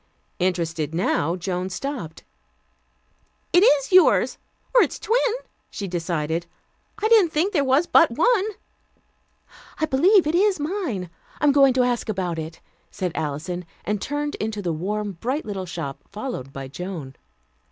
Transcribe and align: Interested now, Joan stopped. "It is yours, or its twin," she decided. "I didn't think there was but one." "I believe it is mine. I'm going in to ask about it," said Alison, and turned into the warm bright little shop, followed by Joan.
Interested 0.39 0.95
now, 0.95 1.35
Joan 1.35 1.69
stopped. 1.69 2.23
"It 3.53 3.59
is 3.59 3.91
yours, 3.91 4.39
or 4.73 4.81
its 4.81 4.97
twin," 4.97 5.19
she 5.69 5.87
decided. 5.87 6.47
"I 6.99 7.07
didn't 7.07 7.31
think 7.31 7.53
there 7.53 7.63
was 7.63 7.85
but 7.85 8.09
one." 8.09 8.45
"I 9.79 9.85
believe 9.85 10.25
it 10.25 10.33
is 10.33 10.59
mine. 10.59 11.11
I'm 11.39 11.51
going 11.51 11.67
in 11.69 11.73
to 11.75 11.83
ask 11.83 12.09
about 12.09 12.39
it," 12.39 12.61
said 12.89 13.11
Alison, 13.13 13.63
and 13.85 14.01
turned 14.01 14.33
into 14.41 14.63
the 14.63 14.73
warm 14.73 15.11
bright 15.21 15.45
little 15.45 15.67
shop, 15.67 15.99
followed 16.11 16.51
by 16.51 16.67
Joan. 16.67 17.13